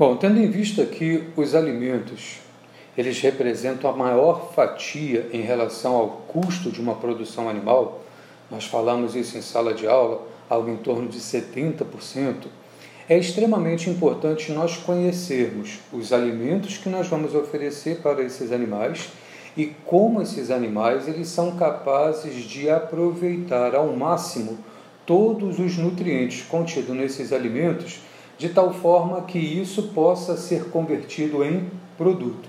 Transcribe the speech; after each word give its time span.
Bom, 0.00 0.16
tendo 0.16 0.40
em 0.40 0.48
vista 0.48 0.86
que 0.86 1.24
os 1.36 1.54
alimentos 1.54 2.38
eles 2.96 3.20
representam 3.20 3.90
a 3.90 3.94
maior 3.94 4.50
fatia 4.54 5.28
em 5.30 5.42
relação 5.42 5.94
ao 5.94 6.08
custo 6.26 6.70
de 6.70 6.80
uma 6.80 6.94
produção 6.94 7.50
animal, 7.50 8.00
nós 8.50 8.64
falamos 8.64 9.14
isso 9.14 9.36
em 9.36 9.42
sala 9.42 9.74
de 9.74 9.86
aula, 9.86 10.26
algo 10.48 10.70
em 10.70 10.78
torno 10.78 11.06
de 11.06 11.18
70%, 11.18 12.46
é 13.10 13.18
extremamente 13.18 13.90
importante 13.90 14.52
nós 14.52 14.74
conhecermos 14.74 15.80
os 15.92 16.14
alimentos 16.14 16.78
que 16.78 16.88
nós 16.88 17.06
vamos 17.06 17.34
oferecer 17.34 17.98
para 17.98 18.22
esses 18.22 18.52
animais 18.52 19.10
e 19.54 19.66
como 19.84 20.22
esses 20.22 20.50
animais 20.50 21.08
eles 21.08 21.28
são 21.28 21.56
capazes 21.56 22.36
de 22.36 22.70
aproveitar 22.70 23.74
ao 23.74 23.94
máximo 23.94 24.56
todos 25.04 25.58
os 25.58 25.76
nutrientes 25.76 26.40
contidos 26.40 26.96
nesses 26.96 27.34
alimentos, 27.34 28.00
de 28.40 28.48
tal 28.48 28.72
forma 28.72 29.20
que 29.20 29.38
isso 29.38 29.82
possa 29.94 30.34
ser 30.34 30.70
convertido 30.70 31.44
em 31.44 31.68
produto. 31.98 32.48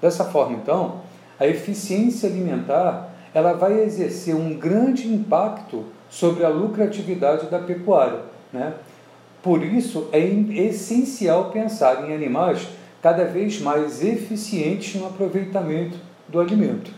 Dessa 0.00 0.24
forma, 0.24 0.56
então, 0.56 1.02
a 1.38 1.46
eficiência 1.46 2.30
alimentar 2.30 3.14
ela 3.34 3.52
vai 3.52 3.78
exercer 3.82 4.34
um 4.34 4.54
grande 4.54 5.06
impacto 5.06 5.84
sobre 6.08 6.46
a 6.46 6.48
lucratividade 6.48 7.50
da 7.50 7.58
pecuária, 7.58 8.20
né? 8.50 8.72
Por 9.42 9.62
isso, 9.62 10.08
é 10.12 10.18
essencial 10.18 11.50
pensar 11.50 12.08
em 12.08 12.14
animais 12.14 12.66
cada 13.02 13.26
vez 13.26 13.60
mais 13.60 14.02
eficientes 14.02 14.98
no 14.98 15.08
aproveitamento 15.08 15.98
do 16.26 16.40
alimento. 16.40 16.90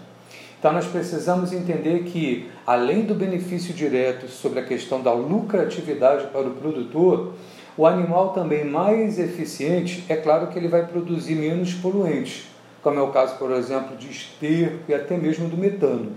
Então, 0.57 0.73
nós 0.73 0.87
precisamos 0.87 1.52
entender 1.52 2.05
que, 2.05 2.49
além 2.65 3.02
do 3.02 3.15
benefício 3.15 3.74
direto 3.74 4.29
sobre 4.29 4.60
a 4.60 4.65
questão 4.65 5.02
da 5.02 5.12
lucratividade 5.12 6.29
para 6.29 6.47
o 6.47 6.55
produtor, 6.55 7.35
o 7.80 7.87
animal 7.87 8.34
também 8.34 8.62
mais 8.62 9.19
eficiente, 9.19 10.05
é 10.07 10.15
claro 10.15 10.48
que 10.48 10.59
ele 10.59 10.69
vai 10.69 10.87
produzir 10.87 11.34
menos 11.34 11.73
poluentes, 11.73 12.45
como 12.83 12.98
é 12.98 13.02
o 13.02 13.09
caso, 13.09 13.38
por 13.38 13.51
exemplo, 13.52 13.96
de 13.96 14.10
esterco 14.10 14.80
e 14.87 14.93
até 14.93 15.16
mesmo 15.16 15.49
do 15.49 15.57
metano. 15.57 16.13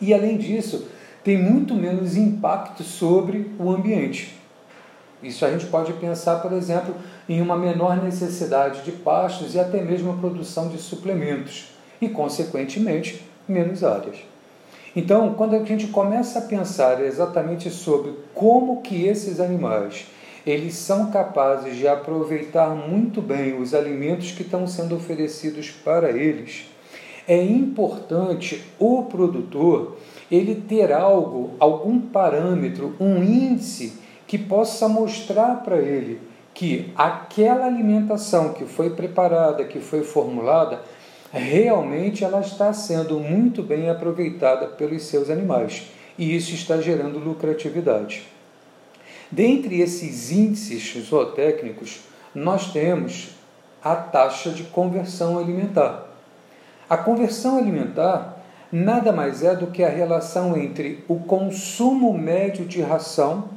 E, 0.00 0.12
além 0.12 0.36
disso, 0.36 0.88
tem 1.22 1.38
muito 1.38 1.76
menos 1.76 2.16
impacto 2.16 2.82
sobre 2.82 3.52
o 3.56 3.70
ambiente. 3.70 4.36
Isso 5.22 5.44
a 5.44 5.52
gente 5.52 5.66
pode 5.66 5.92
pensar, 5.92 6.40
por 6.40 6.52
exemplo, 6.52 6.92
em 7.28 7.40
uma 7.40 7.56
menor 7.56 8.02
necessidade 8.02 8.82
de 8.82 8.90
pastos 8.90 9.54
e 9.54 9.60
até 9.60 9.80
mesmo 9.80 10.10
a 10.10 10.16
produção 10.16 10.70
de 10.70 10.78
suplementos 10.78 11.68
e, 12.00 12.08
consequentemente, 12.08 13.24
menos 13.46 13.84
áreas. 13.84 14.16
Então, 14.96 15.34
quando 15.34 15.54
a 15.54 15.64
gente 15.64 15.86
começa 15.86 16.40
a 16.40 16.42
pensar 16.42 17.00
exatamente 17.00 17.70
sobre 17.70 18.12
como 18.34 18.82
que 18.82 19.04
esses 19.04 19.38
animais 19.38 20.04
eles 20.46 20.74
são 20.74 21.10
capazes 21.10 21.76
de 21.76 21.86
aproveitar 21.86 22.70
muito 22.70 23.20
bem 23.20 23.60
os 23.60 23.74
alimentos 23.74 24.32
que 24.32 24.42
estão 24.42 24.66
sendo 24.66 24.96
oferecidos 24.96 25.70
para 25.70 26.10
eles, 26.10 26.66
é 27.28 27.42
importante 27.42 28.64
o 28.78 29.04
produtor 29.04 29.96
ele 30.30 30.54
ter 30.54 30.92
algo, 30.92 31.54
algum 31.58 32.00
parâmetro, 32.00 32.94
um 33.00 33.22
índice 33.22 33.94
que 34.26 34.38
possa 34.38 34.88
mostrar 34.88 35.62
para 35.62 35.78
ele 35.78 36.20
que 36.54 36.92
aquela 36.96 37.66
alimentação 37.66 38.52
que 38.52 38.64
foi 38.64 38.90
preparada, 38.90 39.64
que 39.64 39.80
foi 39.80 40.02
formulada, 40.02 40.82
realmente 41.32 42.24
ela 42.24 42.40
está 42.40 42.72
sendo 42.72 43.18
muito 43.18 43.62
bem 43.62 43.88
aproveitada 43.88 44.66
pelos 44.66 45.04
seus 45.04 45.30
animais 45.30 45.90
e 46.18 46.34
isso 46.34 46.54
está 46.54 46.80
gerando 46.80 47.18
lucratividade. 47.18 48.22
Dentre 49.30 49.80
esses 49.80 50.32
índices 50.32 51.06
zootécnicos, 51.06 52.00
nós 52.34 52.72
temos 52.72 53.30
a 53.82 53.94
taxa 53.94 54.50
de 54.50 54.64
conversão 54.64 55.38
alimentar. 55.38 56.06
A 56.88 56.96
conversão 56.96 57.56
alimentar 57.56 58.42
nada 58.72 59.12
mais 59.12 59.42
é 59.42 59.54
do 59.54 59.68
que 59.68 59.82
a 59.82 59.88
relação 59.88 60.56
entre 60.56 61.04
o 61.08 61.16
consumo 61.16 62.12
médio 62.16 62.64
de 62.64 62.82
ração 62.82 63.48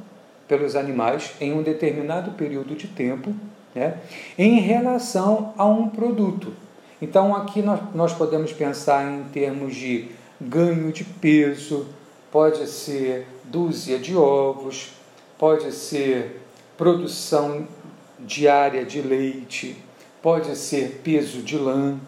pelos 0.46 0.76
animais 0.76 1.32
em 1.40 1.52
um 1.52 1.62
determinado 1.62 2.32
período 2.32 2.74
de 2.74 2.86
tempo, 2.88 3.34
né, 3.74 3.98
em 4.38 4.60
relação 4.60 5.52
a 5.56 5.66
um 5.66 5.88
produto. 5.88 6.52
Então, 7.02 7.34
aqui 7.34 7.60
nós, 7.60 7.80
nós 7.94 8.12
podemos 8.12 8.52
pensar 8.52 9.04
em 9.04 9.24
termos 9.24 9.74
de 9.74 10.08
ganho 10.40 10.92
de 10.92 11.04
peso, 11.04 11.86
pode 12.30 12.66
ser 12.68 13.26
dúzia 13.44 13.98
de 13.98 14.16
ovos, 14.16 14.92
pode 15.44 15.72
ser 15.72 16.40
produção 16.74 17.68
diária 18.18 18.82
de 18.82 19.02
leite, 19.02 19.76
pode 20.22 20.56
ser 20.56 21.02
peso 21.04 21.42
de 21.42 21.58
lã. 21.58 21.98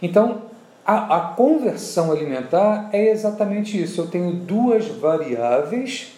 Então, 0.00 0.44
a, 0.82 1.16
a 1.18 1.20
conversão 1.34 2.10
alimentar 2.10 2.88
é 2.90 3.10
exatamente 3.10 3.78
isso. 3.78 4.00
Eu 4.00 4.06
tenho 4.06 4.32
duas 4.32 4.86
variáveis 4.88 6.14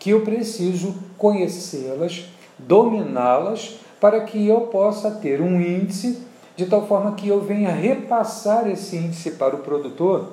que 0.00 0.10
eu 0.10 0.22
preciso 0.22 0.96
conhecê-las, 1.16 2.24
dominá-las, 2.58 3.76
para 4.00 4.22
que 4.22 4.44
eu 4.44 4.62
possa 4.62 5.08
ter 5.08 5.40
um 5.40 5.60
índice 5.60 6.26
de 6.56 6.66
tal 6.66 6.84
forma 6.88 7.14
que 7.14 7.28
eu 7.28 7.40
venha 7.40 7.70
repassar 7.70 8.68
esse 8.68 8.96
índice 8.96 9.30
para 9.30 9.54
o 9.54 9.60
produtor 9.60 10.32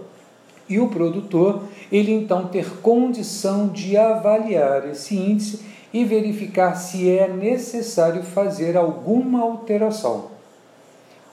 e 0.70 0.80
o 0.80 0.88
produtor 0.88 1.64
ele 1.92 2.14
então 2.14 2.48
ter 2.48 2.70
condição 2.82 3.68
de 3.68 3.98
avaliar 3.98 4.88
esse 4.88 5.16
índice 5.16 5.60
e 5.92 6.06
verificar 6.06 6.76
se 6.76 7.10
é 7.10 7.28
necessário 7.28 8.22
fazer 8.22 8.78
alguma 8.78 9.42
alteração. 9.42 10.30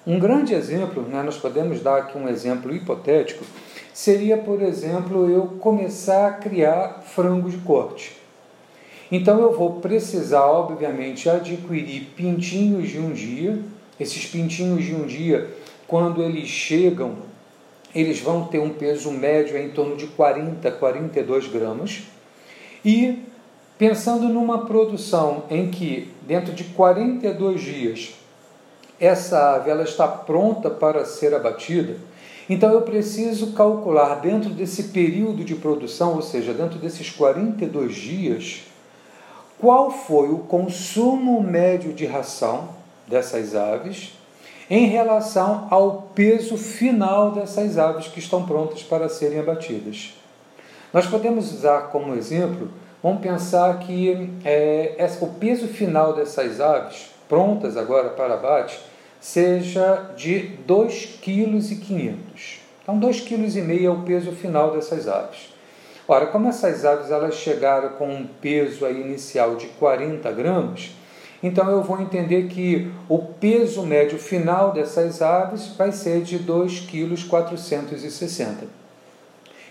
Um 0.06 0.18
grande 0.18 0.54
exemplo, 0.54 1.02
né, 1.02 1.22
nós 1.22 1.36
podemos 1.36 1.80
dar 1.80 1.98
aqui 1.98 2.16
um 2.16 2.28
exemplo 2.28 2.74
hipotético, 2.74 3.44
seria, 3.92 4.38
por 4.38 4.62
exemplo, 4.62 5.28
eu 5.28 5.58
começar 5.58 6.28
a 6.28 6.32
criar 6.32 7.02
frango 7.04 7.50
de 7.50 7.58
corte. 7.58 8.16
Então 9.10 9.40
eu 9.40 9.52
vou 9.52 9.80
precisar, 9.80 10.46
obviamente, 10.46 11.28
adquirir 11.28 12.08
pintinhos 12.16 12.88
de 12.88 12.98
um 12.98 13.12
dia. 13.12 13.58
Esses 13.98 14.26
pintinhos 14.26 14.84
de 14.84 14.94
um 14.94 15.06
dia, 15.06 15.50
quando 15.86 16.22
eles 16.22 16.48
chegam, 16.48 17.16
eles 17.96 18.20
vão 18.20 18.44
ter 18.44 18.58
um 18.58 18.68
peso 18.70 19.10
médio 19.10 19.56
em 19.56 19.70
torno 19.70 19.96
de 19.96 20.06
40, 20.08 20.70
42 20.72 21.48
gramas. 21.48 22.02
E 22.84 23.22
pensando 23.78 24.28
numa 24.28 24.66
produção 24.66 25.44
em 25.50 25.70
que 25.70 26.12
dentro 26.22 26.52
de 26.52 26.64
42 26.64 27.60
dias 27.60 28.14
essa 29.00 29.54
ave 29.54 29.70
ela 29.70 29.82
está 29.82 30.06
pronta 30.06 30.70
para 30.70 31.04
ser 31.04 31.34
abatida, 31.34 31.96
então 32.48 32.70
eu 32.72 32.82
preciso 32.82 33.52
calcular 33.52 34.16
dentro 34.16 34.50
desse 34.50 34.84
período 34.84 35.44
de 35.44 35.54
produção, 35.54 36.14
ou 36.14 36.22
seja, 36.22 36.54
dentro 36.54 36.78
desses 36.78 37.10
42 37.10 37.94
dias, 37.94 38.62
qual 39.58 39.90
foi 39.90 40.28
o 40.30 40.38
consumo 40.38 41.42
médio 41.42 41.92
de 41.92 42.06
ração 42.06 42.68
dessas 43.06 43.54
aves 43.54 44.12
em 44.68 44.86
relação 44.86 45.68
ao 45.70 46.10
peso 46.14 46.56
final 46.56 47.30
dessas 47.30 47.78
aves 47.78 48.08
que 48.08 48.18
estão 48.18 48.44
prontas 48.44 48.82
para 48.82 49.08
serem 49.08 49.38
abatidas. 49.38 50.14
Nós 50.92 51.06
podemos 51.06 51.52
usar 51.52 51.88
como 51.90 52.14
exemplo, 52.14 52.70
vamos 53.02 53.20
pensar 53.20 53.78
que 53.78 54.30
é, 54.44 55.08
o 55.20 55.26
peso 55.28 55.68
final 55.68 56.14
dessas 56.14 56.60
aves, 56.60 57.10
prontas 57.28 57.76
agora 57.76 58.10
para 58.10 58.34
abate, 58.34 58.78
seja 59.20 60.10
de 60.16 60.50
2,5 60.66 61.80
kg. 61.80 62.16
Então, 62.82 63.00
2,5 63.00 63.26
kg 63.26 63.84
é 63.84 63.90
o 63.90 64.02
peso 64.02 64.32
final 64.32 64.72
dessas 64.72 65.08
aves. 65.08 65.54
Ora, 66.08 66.26
como 66.26 66.48
essas 66.48 66.84
aves 66.84 67.10
elas 67.10 67.34
chegaram 67.34 67.90
com 67.90 68.08
um 68.08 68.26
peso 68.40 68.88
inicial 68.88 69.56
de 69.56 69.66
40 69.66 70.30
gramas, 70.30 70.92
então 71.42 71.70
eu 71.70 71.82
vou 71.82 72.00
entender 72.00 72.48
que 72.48 72.90
o 73.08 73.18
peso 73.18 73.82
médio 73.82 74.18
final 74.18 74.72
dessas 74.72 75.20
aves 75.20 75.68
vai 75.76 75.92
ser 75.92 76.22
de 76.22 76.38
2,460 76.38 78.54
kg, 78.54 78.68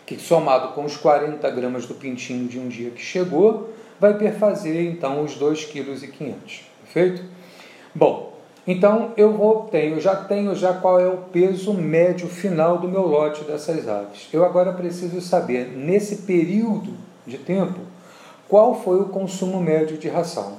que 0.06 0.20
somado 0.20 0.74
com 0.74 0.86
os 0.86 0.96
40 0.96 1.50
gramas 1.50 1.86
do 1.86 1.96
pintinho 1.96 2.48
de 2.48 2.60
um 2.60 2.68
dia 2.68 2.92
que 2.92 3.02
chegou, 3.02 3.74
vai 4.00 4.18
perfazer 4.18 4.90
então 4.90 5.24
os 5.24 5.40
2,5 5.40 6.12
kg, 6.12 6.36
perfeito? 6.84 7.24
Bom, 7.94 8.36
então 8.68 9.14
eu 9.16 9.68
tenho, 9.72 10.02
já 10.02 10.16
tenho 10.16 10.56
já 10.56 10.74
qual 10.74 11.00
é 11.00 11.08
o 11.08 11.18
peso 11.18 11.74
médio 11.74 12.28
final 12.28 12.80
do 12.80 12.88
meu 12.88 13.06
lote 13.06 13.44
dessas 13.44 13.88
aves. 13.88 14.28
Eu 14.34 14.44
agora 14.44 14.74
preciso 14.74 15.22
saber 15.22 15.68
nesse 15.68 16.24
período 16.24 16.94
de 17.28 17.38
tempo 17.38 17.80
qual 18.48 18.76
foi 18.76 19.00
o 19.00 19.06
consumo 19.06 19.62
médio 19.62 19.98
de 19.98 20.08
ração. 20.08 20.58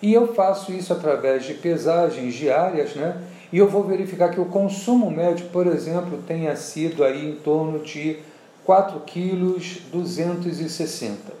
E 0.00 0.12
eu 0.12 0.34
faço 0.34 0.72
isso 0.72 0.92
através 0.92 1.44
de 1.44 1.54
pesagens 1.54 2.34
diárias, 2.34 2.94
né? 2.94 3.20
E 3.52 3.58
eu 3.58 3.68
vou 3.68 3.82
verificar 3.82 4.28
que 4.28 4.40
o 4.40 4.44
consumo 4.44 5.10
médio, 5.10 5.46
por 5.46 5.66
exemplo, 5.66 6.22
tenha 6.26 6.54
sido 6.54 7.02
aí 7.02 7.30
em 7.30 7.36
torno 7.36 7.80
de 7.80 8.18
4 8.64 9.00
quilos 9.00 9.80
260. 9.90 11.32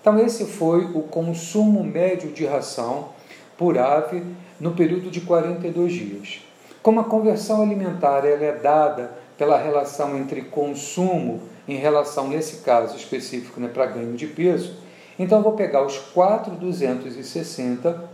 Então 0.00 0.18
esse 0.18 0.44
foi 0.44 0.84
o 0.84 1.02
consumo 1.02 1.82
médio 1.82 2.30
de 2.30 2.44
ração 2.44 3.08
por 3.56 3.78
ave 3.78 4.22
no 4.60 4.72
período 4.72 5.10
de 5.10 5.22
42 5.22 5.92
dias. 5.92 6.40
Como 6.82 7.00
a 7.00 7.04
conversão 7.04 7.62
alimentar 7.62 8.24
ela 8.24 8.44
é 8.44 8.52
dada 8.52 9.10
pela 9.36 9.58
relação 9.58 10.16
entre 10.16 10.42
consumo 10.42 11.40
em 11.66 11.76
relação, 11.76 12.28
nesse 12.28 12.58
caso 12.58 12.96
específico, 12.96 13.60
né, 13.60 13.68
para 13.68 13.86
ganho 13.86 14.14
de 14.14 14.26
peso, 14.26 14.76
então 15.18 15.42
vou 15.42 15.52
pegar 15.52 15.84
os 15.84 15.98
4,260, 15.98 18.08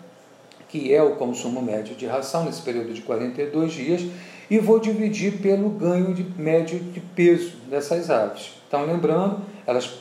que 0.68 0.92
é 0.92 1.02
o 1.02 1.16
consumo 1.16 1.60
médio 1.60 1.94
de 1.94 2.06
ração 2.06 2.44
nesse 2.44 2.62
período 2.62 2.92
de 2.92 3.02
42 3.02 3.72
dias, 3.72 4.02
e 4.50 4.58
vou 4.58 4.78
dividir 4.78 5.40
pelo 5.40 5.70
ganho 5.70 6.14
de, 6.14 6.24
médio 6.40 6.78
de 6.78 7.00
peso 7.00 7.56
dessas 7.68 8.10
aves. 8.10 8.52
Então, 8.66 8.84
lembrando, 8.84 9.40
elas, 9.66 9.98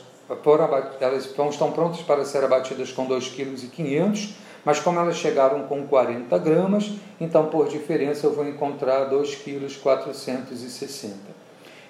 elas 1.00 1.26
estão 1.26 1.72
prontas 1.72 2.02
para 2.02 2.26
ser 2.26 2.44
abatidas 2.44 2.92
com 2.92 3.08
2,5 3.08 3.70
kg, 3.70 4.34
mas 4.66 4.80
como 4.80 5.00
elas 5.00 5.18
chegaram 5.18 5.64
com 5.64 5.86
40 5.86 6.38
gramas, 6.40 6.92
então 7.20 7.48
por 7.48 7.68
diferença 7.68 8.26
eu 8.26 8.34
vou 8.34 8.48
encontrar 8.48 9.06
2,460 9.06 11.14
kg. 11.14 11.34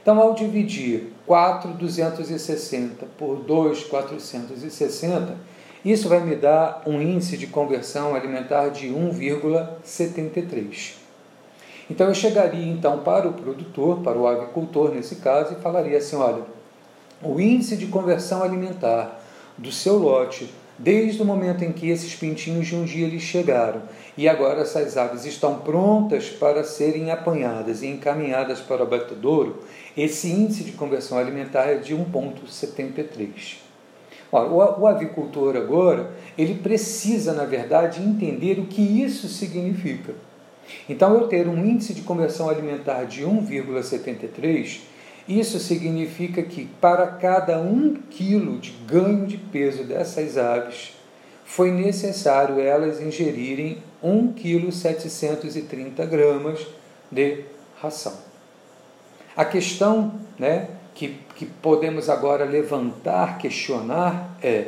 Então, 0.03 0.19
ao 0.19 0.35
dividir 0.35 1.13
4,260 1.25 3.07
por 3.17 3.37
2,460, 3.37 5.35
isso 5.83 6.07
vai 6.07 6.19
me 6.19 6.35
dar 6.35 6.83
um 6.85 7.01
índice 7.01 7.37
de 7.37 7.47
conversão 7.47 8.13
alimentar 8.13 8.67
de 8.67 8.89
1,73. 8.89 11.01
Então 11.89 12.07
eu 12.07 12.15
chegaria 12.15 12.71
então 12.71 12.99
para 12.99 13.27
o 13.27 13.33
produtor, 13.33 13.99
para 13.99 14.17
o 14.17 14.27
agricultor 14.27 14.93
nesse 14.93 15.17
caso, 15.17 15.53
e 15.53 15.61
falaria 15.61 15.97
assim: 15.97 16.15
olha, 16.15 16.43
o 17.21 17.39
índice 17.39 17.75
de 17.75 17.87
conversão 17.87 18.43
alimentar 18.43 19.19
do 19.57 19.71
seu 19.71 19.97
lote, 19.97 20.53
desde 20.77 21.21
o 21.21 21.25
momento 21.25 21.63
em 21.63 21.71
que 21.71 21.89
esses 21.89 22.15
pintinhos 22.15 22.67
de 22.67 22.75
um 22.75 22.83
dia 22.83 23.07
lhes 23.07 23.21
chegaram, 23.21 23.83
e 24.17 24.27
agora 24.27 24.61
essas 24.61 24.97
aves 24.97 25.25
estão 25.25 25.59
prontas 25.59 26.29
para 26.29 26.63
serem 26.63 27.11
apanhadas 27.11 27.81
e 27.81 27.87
encaminhadas 27.87 28.59
para 28.59 28.81
o 28.81 28.83
abatedouro, 28.87 29.59
esse 29.95 30.29
índice 30.29 30.63
de 30.63 30.71
conversão 30.71 31.17
alimentar 31.17 31.65
é 31.65 31.75
de 31.75 31.95
1,73. 31.95 33.57
O, 34.31 34.81
o 34.81 34.87
avicultor 34.87 35.55
agora, 35.55 36.11
ele 36.35 36.55
precisa, 36.55 37.33
na 37.33 37.45
verdade, 37.45 38.01
entender 38.01 38.59
o 38.59 38.65
que 38.65 38.81
isso 38.81 39.27
significa. 39.27 40.15
Então, 40.89 41.13
eu 41.13 41.27
ter 41.27 41.47
um 41.47 41.63
índice 41.63 41.93
de 41.93 42.01
conversão 42.01 42.49
alimentar 42.49 43.03
de 43.03 43.23
1,73, 43.23 44.79
isso 45.27 45.59
significa 45.59 46.43
que 46.43 46.65
para 46.81 47.07
cada 47.07 47.59
um 47.59 47.95
quilo 48.09 48.59
de 48.59 48.71
ganho 48.85 49.25
de 49.25 49.37
peso 49.37 49.83
dessas 49.83 50.37
aves, 50.37 50.93
foi 51.45 51.71
necessário 51.71 52.59
elas 52.59 53.01
ingerirem 53.01 53.81
1,730 54.03 56.07
kg 56.07 56.57
de 57.11 57.45
ração. 57.81 58.13
A 59.35 59.43
questão 59.45 60.13
né, 60.37 60.69
que, 60.93 61.17
que 61.35 61.45
podemos 61.45 62.09
agora 62.09 62.45
levantar, 62.45 63.37
questionar 63.37 64.37
é: 64.41 64.67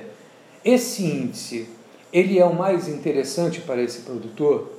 esse 0.63 1.03
índice 1.03 1.67
ele 2.13 2.39
é 2.39 2.45
o 2.45 2.55
mais 2.55 2.87
interessante 2.87 3.59
para 3.61 3.81
esse 3.81 4.01
produtor? 4.01 4.71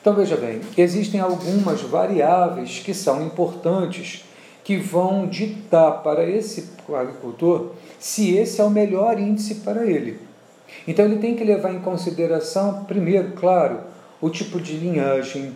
Então 0.00 0.14
veja 0.14 0.36
bem, 0.36 0.60
existem 0.76 1.20
algumas 1.20 1.82
variáveis 1.82 2.78
que 2.78 2.94
são 2.94 3.24
importantes 3.24 4.24
que 4.66 4.76
vão 4.76 5.28
ditar 5.28 6.02
para 6.02 6.28
esse 6.28 6.70
agricultor 6.92 7.70
se 8.00 8.36
esse 8.36 8.60
é 8.60 8.64
o 8.64 8.68
melhor 8.68 9.16
índice 9.16 9.54
para 9.56 9.86
ele. 9.86 10.18
Então 10.88 11.04
ele 11.04 11.20
tem 11.20 11.36
que 11.36 11.44
levar 11.44 11.72
em 11.72 11.78
consideração, 11.78 12.82
primeiro, 12.82 13.30
claro, 13.34 13.78
o 14.20 14.28
tipo 14.28 14.60
de 14.60 14.76
linhagem. 14.76 15.54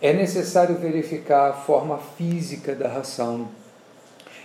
É 0.00 0.12
necessário 0.12 0.76
verificar 0.76 1.50
a 1.50 1.52
forma 1.54 1.98
física 2.16 2.72
da 2.72 2.86
ração. 2.86 3.48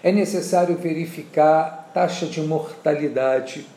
É 0.01 0.11
necessário 0.11 0.75
verificar 0.75 1.61
a 1.61 1.67
taxa 1.93 2.25
de 2.25 2.41
mortalidade. 2.41 3.67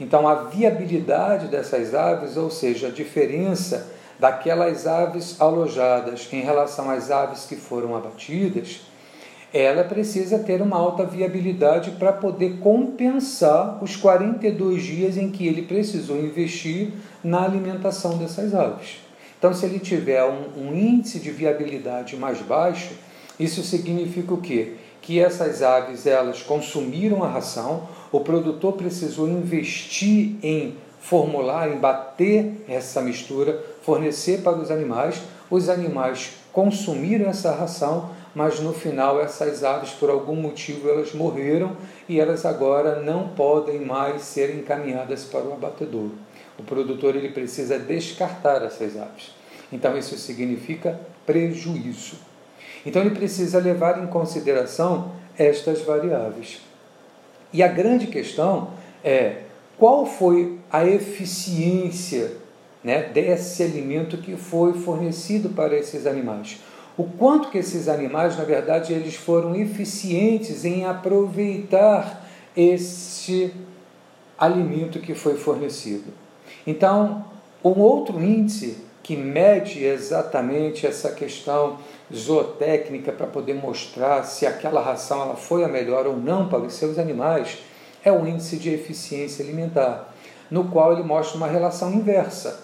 Então 0.00 0.26
a 0.26 0.34
viabilidade 0.34 1.46
dessas 1.46 1.94
aves, 1.94 2.36
ou 2.36 2.50
seja, 2.50 2.88
a 2.88 2.90
diferença 2.90 3.92
daquelas 4.18 4.88
aves 4.88 5.40
alojadas 5.40 6.28
em 6.32 6.40
relação 6.40 6.90
às 6.90 7.12
aves 7.12 7.44
que 7.44 7.54
foram 7.54 7.94
abatidas, 7.94 8.89
ela 9.52 9.82
precisa 9.82 10.38
ter 10.38 10.62
uma 10.62 10.76
alta 10.76 11.04
viabilidade 11.04 11.92
para 11.92 12.12
poder 12.12 12.58
compensar 12.58 13.82
os 13.82 13.96
42 13.96 14.82
dias 14.82 15.16
em 15.16 15.30
que 15.30 15.46
ele 15.46 15.62
precisou 15.62 16.18
investir 16.18 16.92
na 17.22 17.44
alimentação 17.44 18.16
dessas 18.16 18.54
aves. 18.54 18.98
Então, 19.38 19.52
se 19.52 19.66
ele 19.66 19.78
tiver 19.78 20.22
um, 20.24 20.68
um 20.68 20.74
índice 20.74 21.18
de 21.18 21.30
viabilidade 21.30 22.16
mais 22.16 22.40
baixo, 22.40 22.92
isso 23.38 23.62
significa 23.62 24.34
o 24.34 24.40
quê? 24.40 24.74
Que 25.00 25.18
essas 25.18 25.62
aves 25.62 26.06
elas 26.06 26.42
consumiram 26.42 27.24
a 27.24 27.28
ração, 27.28 27.88
o 28.12 28.20
produtor 28.20 28.74
precisou 28.74 29.28
investir 29.28 30.36
em 30.42 30.76
formular, 31.00 31.72
em 31.72 31.78
bater 31.78 32.64
essa 32.68 33.00
mistura, 33.00 33.58
fornecer 33.82 34.42
para 34.42 34.58
os 34.58 34.70
animais, 34.70 35.22
os 35.50 35.68
animais 35.68 36.32
consumiram 36.52 37.28
essa 37.28 37.52
ração, 37.52 38.10
mas 38.34 38.60
no 38.60 38.72
final 38.72 39.20
essas 39.20 39.64
aves 39.64 39.90
por 39.90 40.10
algum 40.10 40.36
motivo 40.36 40.88
elas 40.88 41.12
morreram 41.12 41.76
e 42.08 42.20
elas 42.20 42.44
agora 42.44 43.00
não 43.00 43.28
podem 43.28 43.80
mais 43.80 44.22
ser 44.22 44.54
encaminhadas 44.54 45.24
para 45.24 45.44
o 45.44 45.52
abatedor. 45.52 46.10
O 46.58 46.62
produtor 46.62 47.16
ele 47.16 47.30
precisa 47.30 47.78
descartar 47.78 48.62
essas 48.62 48.96
aves. 48.96 49.34
Então 49.72 49.96
isso 49.96 50.16
significa 50.16 51.00
prejuízo. 51.24 52.16
Então 52.84 53.02
ele 53.02 53.14
precisa 53.14 53.58
levar 53.58 54.02
em 54.02 54.06
consideração 54.06 55.12
estas 55.38 55.82
variáveis. 55.82 56.60
E 57.52 57.62
a 57.62 57.68
grande 57.68 58.06
questão 58.06 58.70
é 59.02 59.42
qual 59.78 60.06
foi 60.06 60.58
a 60.70 60.84
eficiência 60.84 62.32
né, 62.82 63.02
desse 63.02 63.62
alimento 63.62 64.18
que 64.18 64.36
foi 64.36 64.74
fornecido 64.74 65.50
para 65.50 65.76
esses 65.76 66.06
animais. 66.06 66.60
O 67.00 67.04
quanto 67.04 67.48
que 67.48 67.56
esses 67.56 67.88
animais, 67.88 68.36
na 68.36 68.44
verdade, 68.44 68.92
eles 68.92 69.14
foram 69.14 69.56
eficientes 69.56 70.66
em 70.66 70.84
aproveitar 70.84 72.28
esse 72.54 73.54
alimento 74.38 74.98
que 74.98 75.14
foi 75.14 75.38
fornecido. 75.38 76.12
Então, 76.66 77.24
um 77.64 77.70
outro 77.80 78.22
índice 78.22 78.76
que 79.02 79.16
mede 79.16 79.82
exatamente 79.82 80.86
essa 80.86 81.10
questão 81.12 81.78
zootécnica 82.14 83.12
para 83.12 83.26
poder 83.26 83.54
mostrar 83.54 84.22
se 84.24 84.44
aquela 84.44 84.82
ração 84.82 85.22
ela 85.22 85.36
foi 85.36 85.64
a 85.64 85.68
melhor 85.68 86.06
ou 86.06 86.18
não 86.18 86.50
para 86.50 86.60
os 86.60 86.74
seus 86.74 86.98
animais 86.98 87.60
é 88.04 88.12
o 88.12 88.26
índice 88.26 88.58
de 88.58 88.68
eficiência 88.68 89.42
alimentar, 89.42 90.12
no 90.50 90.64
qual 90.64 90.92
ele 90.92 91.02
mostra 91.02 91.38
uma 91.38 91.46
relação 91.46 91.94
inversa. 91.94 92.60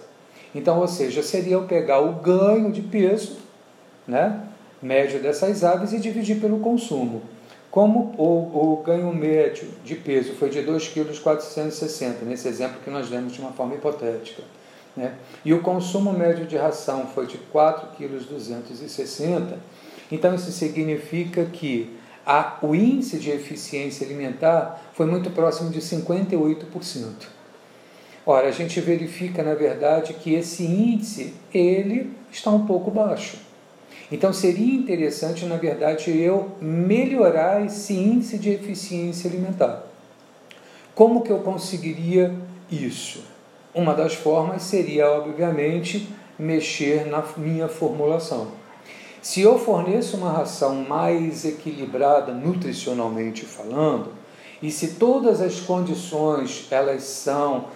Então, 0.54 0.78
ou 0.78 0.88
seja, 0.88 1.22
seria 1.22 1.54
eu 1.54 1.62
pegar 1.62 2.00
o 2.00 2.16
ganho 2.16 2.70
de 2.70 2.82
peso 2.82 3.45
né, 4.06 4.42
médio 4.80 5.20
dessas 5.20 5.64
aves 5.64 5.92
e 5.92 5.98
dividir 5.98 6.40
pelo 6.40 6.60
consumo. 6.60 7.22
Como 7.70 8.14
o, 8.16 8.72
o 8.72 8.82
ganho 8.82 9.14
médio 9.14 9.68
de 9.84 9.96
peso 9.96 10.34
foi 10.34 10.48
de 10.48 10.62
2,460 10.62 12.14
kg, 12.14 12.24
nesse 12.24 12.48
exemplo 12.48 12.80
que 12.82 12.90
nós 12.90 13.08
demos 13.08 13.32
de 13.32 13.40
uma 13.40 13.52
forma 13.52 13.74
hipotética, 13.74 14.42
né, 14.96 15.14
e 15.44 15.52
o 15.52 15.60
consumo 15.60 16.12
médio 16.12 16.46
de 16.46 16.56
ração 16.56 17.06
foi 17.14 17.26
de 17.26 17.38
4,260 17.38 19.40
kg, 19.40 19.58
então 20.10 20.34
isso 20.34 20.50
significa 20.52 21.44
que 21.44 21.94
a, 22.24 22.58
o 22.62 22.74
índice 22.74 23.18
de 23.18 23.30
eficiência 23.30 24.06
alimentar 24.06 24.80
foi 24.94 25.04
muito 25.06 25.30
próximo 25.30 25.70
de 25.70 25.80
58%. 25.80 27.28
Ora, 28.24 28.48
a 28.48 28.50
gente 28.50 28.80
verifica, 28.80 29.44
na 29.44 29.54
verdade, 29.54 30.14
que 30.14 30.34
esse 30.34 30.64
índice 30.64 31.34
ele 31.54 32.10
está 32.32 32.50
um 32.50 32.66
pouco 32.66 32.90
baixo. 32.90 33.45
Então 34.10 34.32
seria 34.32 34.74
interessante, 34.74 35.44
na 35.46 35.56
verdade, 35.56 36.16
eu 36.16 36.52
melhorar 36.60 37.64
esse 37.64 37.94
índice 37.94 38.38
de 38.38 38.50
eficiência 38.50 39.28
alimentar. 39.28 39.84
Como 40.94 41.22
que 41.22 41.30
eu 41.30 41.40
conseguiria 41.40 42.34
isso? 42.70 43.24
Uma 43.74 43.94
das 43.94 44.14
formas 44.14 44.62
seria, 44.62 45.10
obviamente, 45.10 46.08
mexer 46.38 47.06
na 47.06 47.22
minha 47.36 47.68
formulação. 47.68 48.48
Se 49.20 49.40
eu 49.40 49.58
forneço 49.58 50.16
uma 50.16 50.30
ração 50.30 50.76
mais 50.76 51.44
equilibrada 51.44 52.32
nutricionalmente 52.32 53.44
falando, 53.44 54.12
e 54.62 54.70
se 54.70 54.94
todas 54.94 55.40
as 55.40 55.60
condições 55.60 56.66
elas 56.70 57.02
são 57.02 57.66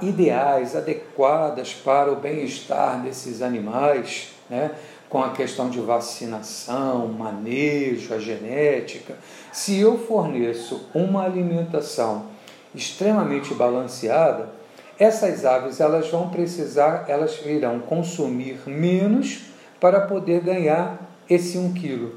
ideais, 0.00 0.74
adequadas 0.74 1.74
para 1.74 2.10
o 2.10 2.16
bem-estar 2.16 3.02
desses 3.02 3.42
animais, 3.42 4.28
né, 4.48 4.70
com 5.16 5.22
a 5.22 5.30
questão 5.30 5.70
de 5.70 5.80
vacinação, 5.80 7.08
manejo, 7.08 8.12
a 8.12 8.18
genética, 8.18 9.14
se 9.50 9.80
eu 9.80 9.96
forneço 9.96 10.90
uma 10.94 11.24
alimentação 11.24 12.26
extremamente 12.74 13.54
balanceada, 13.54 14.50
essas 14.98 15.46
aves 15.46 15.80
elas 15.80 16.10
vão 16.10 16.28
precisar, 16.28 17.06
elas 17.08 17.40
irão 17.46 17.80
consumir 17.80 18.58
menos 18.66 19.44
para 19.80 20.02
poder 20.02 20.42
ganhar 20.42 20.98
esse 21.30 21.56
1 21.56 21.72
quilo. 21.72 22.16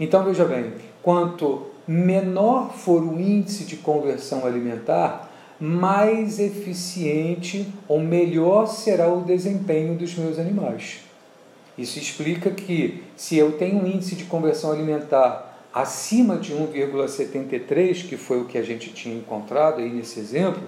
Então 0.00 0.24
veja 0.24 0.44
bem, 0.44 0.72
quanto 1.04 1.68
menor 1.86 2.72
for 2.72 3.04
o 3.04 3.20
índice 3.20 3.62
de 3.62 3.76
conversão 3.76 4.44
alimentar, 4.44 5.30
mais 5.60 6.40
eficiente 6.40 7.72
ou 7.86 8.00
melhor 8.00 8.66
será 8.66 9.06
o 9.06 9.20
desempenho 9.20 9.94
dos 9.94 10.16
meus 10.16 10.40
animais. 10.40 11.05
Isso 11.76 11.98
explica 11.98 12.50
que 12.50 13.02
se 13.16 13.36
eu 13.36 13.52
tenho 13.52 13.82
um 13.82 13.86
índice 13.86 14.14
de 14.14 14.24
conversão 14.24 14.72
alimentar 14.72 15.66
acima 15.74 16.38
de 16.38 16.54
1,73, 16.54 18.08
que 18.08 18.16
foi 18.16 18.40
o 18.40 18.46
que 18.46 18.56
a 18.56 18.62
gente 18.62 18.90
tinha 18.92 19.14
encontrado 19.14 19.80
aí 19.80 19.90
nesse 19.90 20.18
exemplo, 20.18 20.62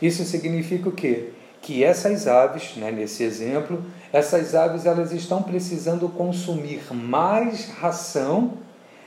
isso 0.00 0.24
significa 0.24 0.88
o 0.88 0.92
quê? 0.92 1.30
Que 1.60 1.84
essas 1.84 2.26
aves, 2.26 2.74
né, 2.76 2.90
nesse 2.90 3.22
exemplo, 3.22 3.82
essas 4.12 4.54
aves 4.54 4.86
elas 4.86 5.12
estão 5.12 5.42
precisando 5.42 6.08
consumir 6.08 6.80
mais 6.94 7.68
ração 7.68 8.54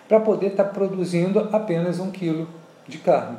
para 0.07 0.19
poder 0.19 0.47
estar 0.47 0.65
tá 0.65 0.69
produzindo 0.69 1.39
apenas 1.51 1.99
um 1.99 2.11
quilo 2.11 2.47
de 2.87 2.99
carne. 2.99 3.37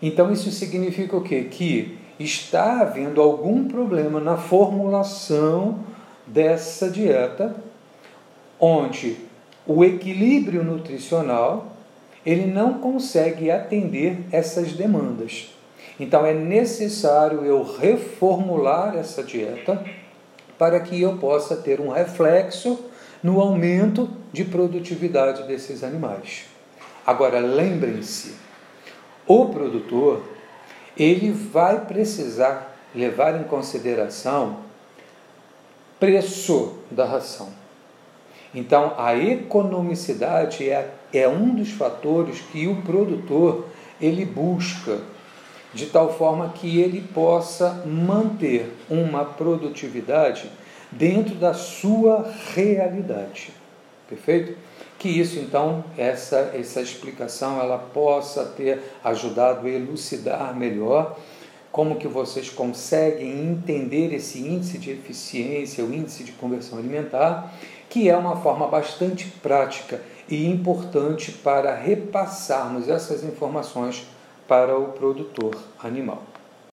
Então 0.00 0.32
isso 0.32 0.50
significa 0.50 1.16
o 1.16 1.22
quê? 1.22 1.46
Que 1.48 1.98
está 2.18 2.80
havendo 2.80 3.20
algum 3.20 3.68
problema 3.68 4.18
na 4.18 4.36
formulação 4.36 5.80
dessa 6.26 6.88
dieta, 6.90 7.54
onde 8.58 9.16
o 9.66 9.84
equilíbrio 9.84 10.62
nutricional 10.62 11.72
ele 12.24 12.46
não 12.46 12.74
consegue 12.74 13.50
atender 13.50 14.18
essas 14.30 14.72
demandas. 14.72 15.52
Então 15.98 16.24
é 16.24 16.32
necessário 16.32 17.44
eu 17.44 17.62
reformular 17.62 18.96
essa 18.96 19.22
dieta 19.22 19.84
para 20.58 20.78
que 20.80 21.00
eu 21.00 21.18
possa 21.18 21.56
ter 21.56 21.80
um 21.80 21.90
reflexo 21.90 22.78
no 23.22 23.40
aumento 23.40 24.08
de 24.32 24.44
produtividade 24.44 25.44
desses 25.44 25.82
animais. 25.82 26.44
Agora 27.06 27.40
lembrem-se, 27.40 28.34
o 29.26 29.46
produtor 29.46 30.22
ele 30.96 31.30
vai 31.30 31.84
precisar 31.84 32.76
levar 32.94 33.40
em 33.40 33.44
consideração 33.44 34.58
preço 36.02 36.78
da 36.90 37.04
ração. 37.04 37.50
Então, 38.52 38.94
a 38.98 39.16
economicidade 39.16 40.68
é, 40.68 40.90
é 41.12 41.28
um 41.28 41.54
dos 41.54 41.70
fatores 41.70 42.40
que 42.50 42.66
o 42.66 42.82
produtor 42.82 43.68
ele 44.00 44.24
busca 44.24 44.98
de 45.72 45.86
tal 45.86 46.12
forma 46.12 46.48
que 46.48 46.80
ele 46.80 47.00
possa 47.14 47.84
manter 47.86 48.74
uma 48.90 49.24
produtividade 49.24 50.50
dentro 50.90 51.36
da 51.36 51.54
sua 51.54 52.28
realidade. 52.52 53.52
Perfeito? 54.08 54.58
Que 54.98 55.08
isso 55.08 55.38
então, 55.38 55.84
essa, 55.96 56.50
essa 56.52 56.80
explicação 56.80 57.60
ela 57.60 57.78
possa 57.78 58.44
ter 58.44 58.82
ajudado 59.04 59.68
a 59.68 59.70
elucidar 59.70 60.52
melhor 60.52 61.16
como 61.72 61.96
que 61.96 62.06
vocês 62.06 62.50
conseguem 62.50 63.50
entender 63.50 64.14
esse 64.14 64.38
índice 64.38 64.76
de 64.76 64.90
eficiência, 64.90 65.82
o 65.82 65.92
índice 65.92 66.22
de 66.22 66.32
conversão 66.32 66.78
alimentar, 66.78 67.52
que 67.88 68.10
é 68.10 68.16
uma 68.16 68.36
forma 68.36 68.68
bastante 68.68 69.26
prática 69.42 70.00
e 70.28 70.46
importante 70.46 71.32
para 71.32 71.74
repassarmos 71.74 72.88
essas 72.88 73.24
informações 73.24 74.06
para 74.46 74.78
o 74.78 74.92
produtor 74.92 75.56
animal. 75.82 76.31